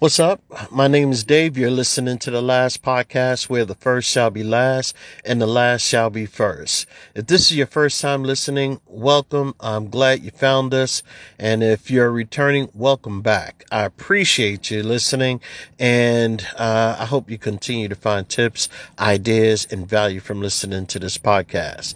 [0.00, 0.40] What's up?
[0.70, 1.58] My name is Dave.
[1.58, 4.94] You're listening to the last podcast where the first shall be last
[5.24, 6.86] and the last shall be first.
[7.16, 9.56] If this is your first time listening, welcome.
[9.58, 11.02] I'm glad you found us.
[11.36, 13.64] And if you're returning, welcome back.
[13.72, 15.40] I appreciate you listening
[15.80, 18.68] and uh, I hope you continue to find tips,
[19.00, 21.94] ideas, and value from listening to this podcast.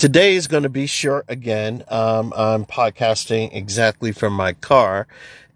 [0.00, 1.84] Today is going to be short again.
[1.88, 5.06] Um, I'm podcasting exactly from my car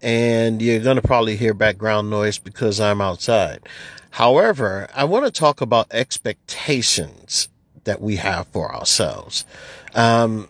[0.03, 3.67] and you're going to probably hear background noise because I'm outside.
[4.11, 7.49] However, I want to talk about expectations
[7.85, 9.45] that we have for ourselves.
[9.95, 10.47] Um,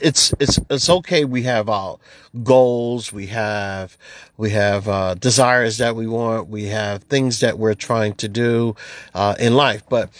[0.00, 1.24] it's it's it's okay.
[1.24, 1.98] We have our
[2.42, 3.12] goals.
[3.12, 3.96] We have
[4.36, 6.48] we have uh, desires that we want.
[6.48, 8.74] We have things that we're trying to do
[9.14, 9.84] uh, in life.
[9.88, 10.10] But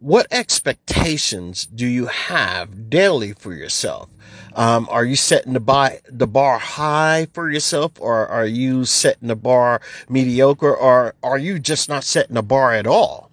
[0.00, 4.08] what expectations do you have daily for yourself?
[4.54, 9.28] Um, are you setting the bar, the bar high for yourself or are you setting
[9.28, 13.30] the bar mediocre or are you just not setting the bar at all?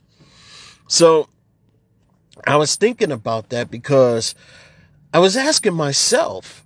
[0.88, 1.30] So
[2.46, 4.36] I was thinking about that because
[5.14, 6.66] I was asking myself,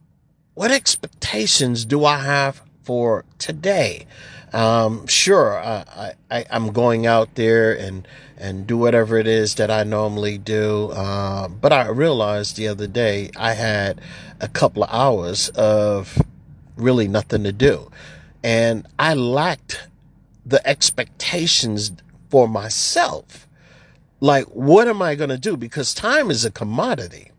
[0.54, 4.08] what expectations do I have for today?
[4.52, 9.70] Um, sure, I, I, I'm going out there and, and do whatever it is that
[9.70, 10.90] I normally do.
[10.90, 14.02] Uh, but I realized the other day I had
[14.42, 16.20] a couple of hours of
[16.78, 17.92] really nothing to do.
[18.44, 19.88] And I lacked
[20.44, 21.92] the expectations
[22.32, 23.48] for myself.
[24.20, 25.56] Like, what am I going to do?
[25.56, 27.30] Because time is a commodity.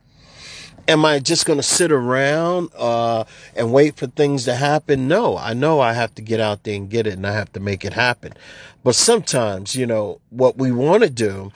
[0.91, 3.23] Am I just going to sit around uh,
[3.55, 5.07] and wait for things to happen?
[5.07, 7.53] No, I know I have to get out there and get it and I have
[7.53, 8.33] to make it happen.
[8.83, 11.53] But sometimes, you know, what we want to do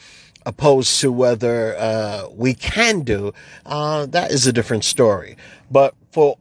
[0.46, 3.34] opposed to whether uh, we can do,
[3.66, 5.36] uh, that is a different story.
[5.68, 6.38] But for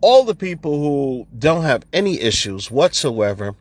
[0.00, 3.54] all the people who don't have any issues whatsoever,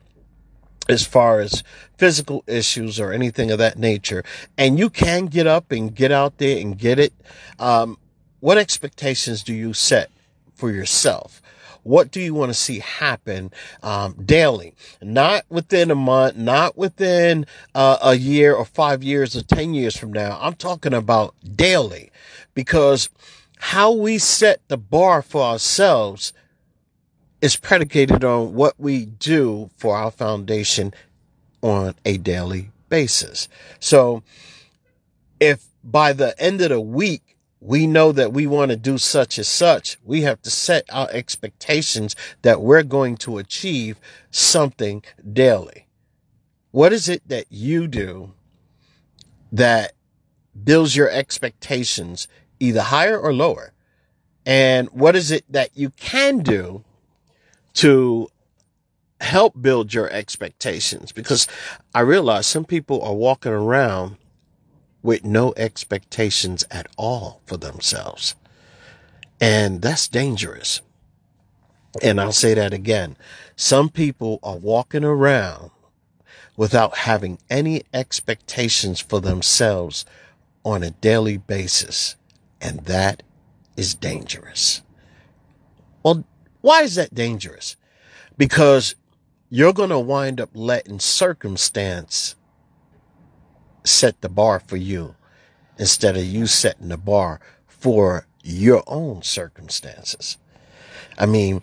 [0.87, 1.63] as far as
[1.97, 4.23] physical issues or anything of that nature,
[4.57, 7.11] and you can get up and get out there and get it,
[7.59, 7.97] um,
[8.43, 10.11] what expectations do you set
[10.53, 11.41] for yourself?
[11.83, 14.75] What do you want to see happen um, daily?
[15.01, 19.95] Not within a month, not within uh, a year or five years or 10 years
[19.95, 20.37] from now.
[20.41, 22.11] I'm talking about daily
[22.53, 23.09] because
[23.59, 26.33] how we set the bar for ourselves
[27.41, 30.93] is predicated on what we do for our foundation
[31.61, 33.47] on a daily basis.
[33.79, 34.21] So
[35.39, 37.33] if by the end of the week,
[37.63, 41.07] we know that we want to do such and such, we have to set our
[41.11, 43.99] expectations that we're going to achieve
[44.31, 45.01] something
[45.31, 45.87] daily.
[46.71, 48.33] What is it that you do
[49.53, 49.93] that
[50.61, 52.27] builds your expectations
[52.59, 53.71] either higher or lower?
[54.45, 56.83] And what is it that you can do
[57.75, 58.27] to
[59.21, 61.13] help build your expectations?
[61.13, 61.47] Because
[61.95, 64.17] I realize some people are walking around
[65.03, 68.35] with no expectations at all for themselves.
[69.39, 70.81] And that's dangerous.
[72.01, 73.17] And I'll say that again.
[73.55, 75.69] Some people are walking around
[76.55, 80.05] without having any expectations for themselves
[80.63, 82.15] on a daily basis.
[82.61, 83.21] And that
[83.75, 84.81] is dangerous.
[86.01, 86.23] Well,
[86.61, 87.75] why is that dangerous?
[88.37, 88.95] Because
[89.49, 92.35] you're going to wind up letting circumstance
[93.83, 95.15] set the bar for you
[95.77, 100.37] instead of you setting the bar for your own circumstances.
[101.17, 101.61] I mean,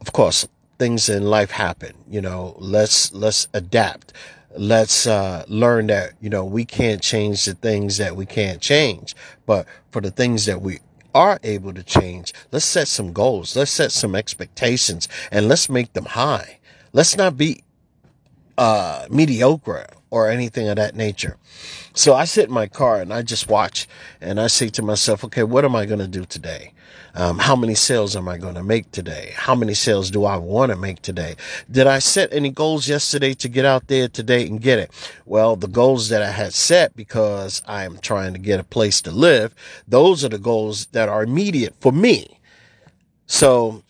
[0.00, 0.46] of course,
[0.78, 4.12] things in life happen, you know, let's, let's adapt.
[4.56, 9.14] Let's, uh, learn that, you know, we can't change the things that we can't change,
[9.46, 10.78] but for the things that we
[11.14, 13.56] are able to change, let's set some goals.
[13.56, 16.58] Let's set some expectations and let's make them high.
[16.92, 17.62] Let's not be,
[18.58, 21.36] uh, mediocre or anything of that nature.
[21.94, 23.88] So I sit in my car and I just watch
[24.20, 26.72] and I say to myself, okay, what am I going to do today?
[27.14, 29.32] Um, how many sales am I going to make today?
[29.34, 31.36] How many sales do I want to make today?
[31.70, 34.90] Did I set any goals yesterday to get out there today and get it?
[35.24, 39.10] Well, the goals that I had set because I'm trying to get a place to
[39.10, 39.54] live,
[39.86, 42.38] those are the goals that are immediate for me.
[43.26, 43.82] So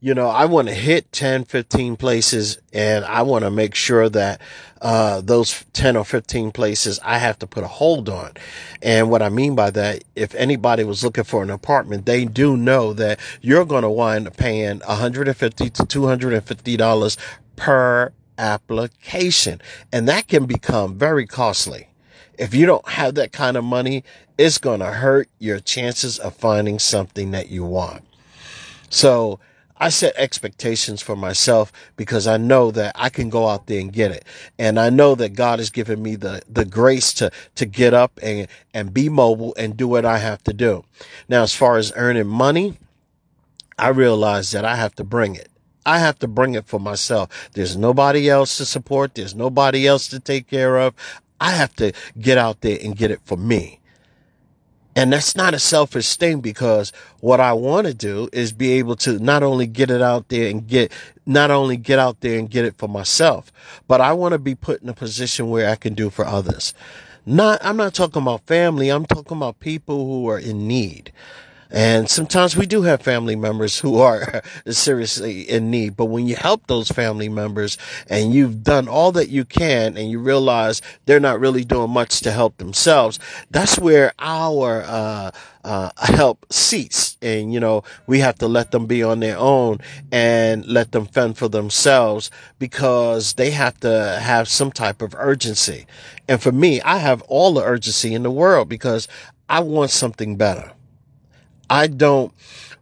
[0.00, 4.08] you know, I want to hit 10, 15 places and I want to make sure
[4.10, 4.40] that,
[4.82, 8.32] uh, those 10 or 15 places I have to put a hold on.
[8.82, 12.56] And what I mean by that, if anybody was looking for an apartment, they do
[12.58, 17.16] know that you're going to wind up paying 150 to $250
[17.56, 19.62] per application.
[19.92, 21.88] And that can become very costly.
[22.38, 24.04] If you don't have that kind of money,
[24.36, 28.04] it's going to hurt your chances of finding something that you want.
[28.90, 29.40] So,
[29.78, 33.92] I set expectations for myself because I know that I can go out there and
[33.92, 34.24] get it.
[34.58, 38.18] And I know that God has given me the, the grace to, to get up
[38.22, 40.84] and, and be mobile and do what I have to do.
[41.28, 42.78] Now, as far as earning money,
[43.78, 45.48] I realize that I have to bring it.
[45.84, 47.50] I have to bring it for myself.
[47.52, 49.14] There's nobody else to support.
[49.14, 50.94] There's nobody else to take care of.
[51.40, 53.80] I have to get out there and get it for me.
[54.96, 56.90] And that's not a selfish thing because
[57.20, 60.48] what I want to do is be able to not only get it out there
[60.48, 60.90] and get,
[61.26, 63.52] not only get out there and get it for myself,
[63.86, 66.72] but I want to be put in a position where I can do for others.
[67.26, 68.88] Not, I'm not talking about family.
[68.88, 71.12] I'm talking about people who are in need.
[71.70, 75.96] And sometimes we do have family members who are seriously in need.
[75.96, 77.76] But when you help those family members
[78.08, 82.20] and you've done all that you can and you realize they're not really doing much
[82.20, 83.18] to help themselves,
[83.50, 85.30] that's where our, uh,
[85.64, 87.16] uh, help cease.
[87.20, 89.78] And, you know, we have to let them be on their own
[90.12, 92.30] and let them fend for themselves
[92.60, 95.86] because they have to have some type of urgency.
[96.28, 99.08] And for me, I have all the urgency in the world because
[99.48, 100.72] I want something better.
[101.68, 102.32] I don't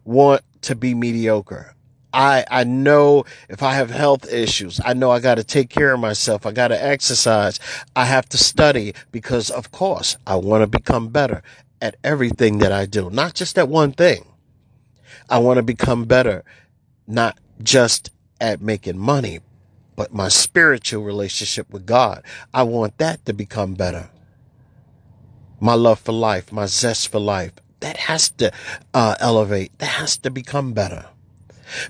[0.03, 1.73] want to be mediocre.
[2.13, 5.93] I, I know if I have health issues, I know I got to take care
[5.93, 6.45] of myself.
[6.45, 7.59] I got to exercise.
[7.95, 11.43] I have to study because of course I want to become better
[11.81, 14.25] at everything that I do, not just at one thing.
[15.29, 16.45] I want to become better,
[17.05, 19.39] not just at making money,
[19.97, 22.23] but my spiritual relationship with God.
[22.53, 24.09] I want that to become better.
[25.59, 27.53] My love for life, my zest for life
[27.85, 28.51] that has to
[28.95, 29.77] uh, elevate.
[29.77, 31.05] That has to become better.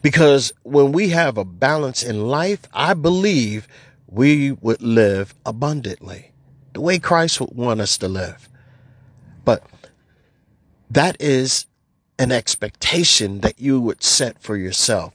[0.02, 3.66] Because when we have a balance in life, I believe
[4.06, 6.34] we would live abundantly
[6.74, 8.50] the way Christ would want us to live.
[9.46, 9.64] But
[10.90, 11.66] that is
[12.20, 15.14] an expectation that you would set for yourself.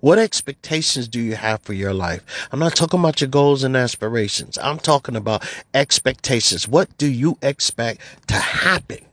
[0.00, 2.22] What expectations do you have for your life?
[2.50, 4.56] I'm not talking about your goals and aspirations.
[4.62, 6.66] I'm talking about expectations.
[6.66, 9.04] What do you expect to happen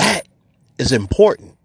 [0.00, 0.26] that
[0.78, 1.56] is important.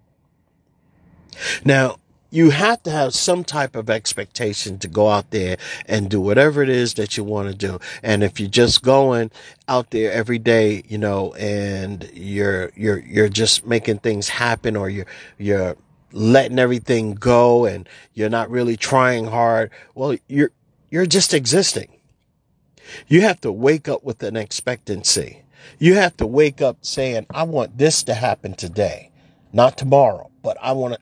[1.64, 1.98] Now,
[2.32, 5.56] you have to have some type of expectation to go out there
[5.86, 7.80] and do whatever it is that you want to do.
[8.04, 9.32] And if you're just going
[9.70, 14.90] out there every day, you know, and you're, you're, you're just making things happen or
[14.90, 15.78] you're, you're
[16.12, 20.52] letting everything go and you're not really trying hard, well, you're,
[20.90, 21.88] you're just existing.
[23.08, 25.45] You have to wake up with an expectancy.
[25.80, 29.12] You have to wake up saying, I want this to happen today,
[29.54, 30.98] not tomorrow, but I want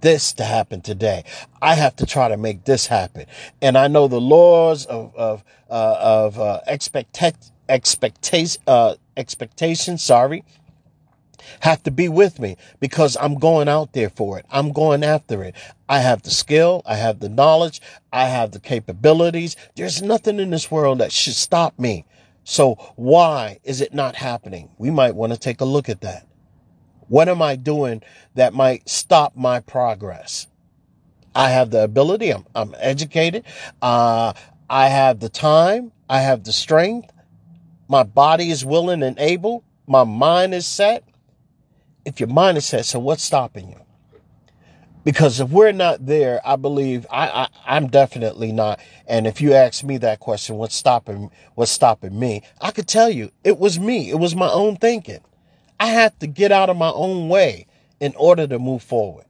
[0.00, 1.24] this to happen today.
[1.60, 3.26] I have to try to make this happen.
[3.60, 7.20] And I know the laws of, of, uh, of, uh, expect,
[7.68, 10.44] expectation, uh, expectation, sorry,
[11.60, 14.46] have to be with me because I'm going out there for it.
[14.50, 15.54] I'm going after it.
[15.88, 16.82] I have the skill.
[16.86, 17.80] I have the knowledge.
[18.12, 19.56] I have the capabilities.
[19.76, 22.04] There's nothing in this world that should stop me
[22.44, 24.70] so why is it not happening?
[24.78, 26.26] We might want to take a look at that.
[27.08, 28.02] What am I doing
[28.34, 30.46] that might stop my progress?
[31.34, 32.30] I have the ability.
[32.30, 33.44] I'm, I'm educated.
[33.80, 34.32] Uh,
[34.68, 35.92] I have the time.
[36.08, 37.10] I have the strength.
[37.88, 39.64] My body is willing and able.
[39.86, 41.04] My mind is set.
[42.04, 43.80] If your mind is set, so what's stopping you?
[45.04, 48.78] Because if we're not there, I believe I, I am definitely not.
[49.06, 52.42] And if you ask me that question, what's stopping what's stopping me?
[52.60, 54.10] I could tell you it was me.
[54.10, 55.20] It was my own thinking.
[55.80, 57.66] I had to get out of my own way
[57.98, 59.24] in order to move forward.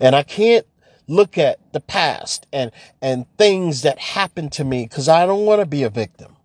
[0.00, 0.66] And I can't
[1.08, 2.70] look at the past and
[3.02, 6.36] and things that happened to me because I don't want to be a victim.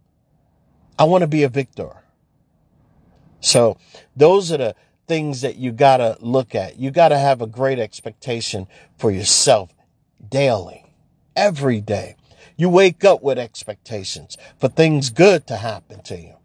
[0.97, 1.91] I want to be a victor.
[3.39, 3.77] So
[4.15, 4.75] those are the
[5.09, 6.79] things that you got to look at.
[6.79, 9.73] You got to have a great expectation for yourself
[10.29, 10.85] daily,
[11.35, 12.15] every day.
[12.55, 16.35] You wake up with expectations for things good to happen to you.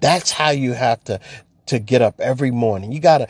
[0.00, 1.20] That's how you have to,
[1.66, 2.90] to get up every morning.
[2.90, 3.28] You got to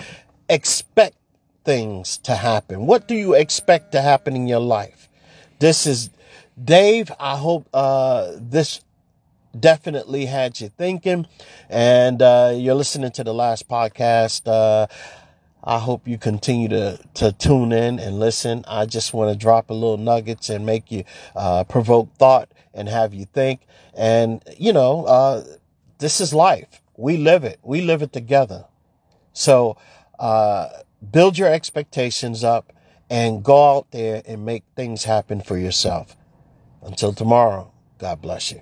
[0.49, 1.17] expect
[1.65, 2.87] things to happen.
[2.87, 5.09] What do you expect to happen in your life?
[5.59, 6.11] This is
[6.63, 7.11] Dave.
[7.19, 8.81] I hope, uh, this
[9.59, 11.27] definitely had you thinking.
[11.69, 14.43] And uh, you're listening to the last podcast.
[14.47, 14.87] Uh,
[15.63, 18.65] I hope you continue to, to tune in and listen.
[18.69, 22.89] I just want to drop a little nuggets and make you uh, provoke thought and
[22.89, 23.63] have you think.
[23.95, 25.45] And, you know, uh,
[25.99, 26.83] this is life.
[26.97, 27.61] We live it.
[27.63, 28.67] We live it together.
[29.33, 29.79] So
[30.19, 30.69] uh,
[31.11, 32.73] build your expectations up
[33.09, 36.17] and go out there and make things happen for yourself.
[36.83, 38.61] Until tomorrow, God bless you.